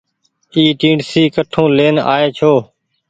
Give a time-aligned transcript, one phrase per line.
[0.53, 2.53] اي ٽيڻسي ڪٺون لين آئي ڇو۔